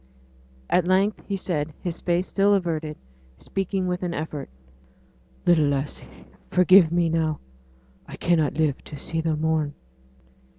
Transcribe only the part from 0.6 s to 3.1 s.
At length he said, his face still averted,